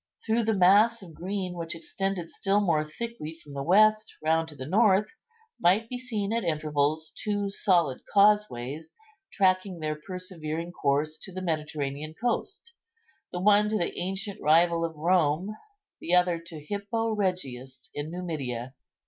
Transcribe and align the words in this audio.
Through 0.25 0.45
the 0.45 0.55
mass 0.55 1.03
of 1.03 1.13
green, 1.13 1.53
which 1.53 1.75
extended 1.75 2.31
still 2.31 2.59
more 2.59 2.83
thickly 2.83 3.37
from 3.43 3.53
the 3.53 3.61
west 3.61 4.15
round 4.23 4.47
to 4.47 4.55
the 4.55 4.65
north, 4.65 5.11
might 5.59 5.89
be 5.89 5.99
seen 5.99 6.33
at 6.33 6.43
intervals 6.43 7.13
two 7.23 7.51
solid 7.51 8.01
causeways 8.11 8.95
tracking 9.31 9.79
their 9.79 9.93
persevering 9.93 10.71
course 10.71 11.19
to 11.19 11.31
the 11.31 11.43
Mediterranean 11.43 12.15
coast, 12.19 12.73
the 13.31 13.39
one 13.39 13.69
to 13.69 13.77
the 13.77 13.95
ancient 13.99 14.41
rival 14.41 14.83
of 14.83 14.95
Rome, 14.95 15.55
the 15.99 16.15
other 16.15 16.39
to 16.47 16.59
Hippo 16.59 17.09
Regius 17.13 17.91
in 17.93 18.09
Numidia. 18.09 18.73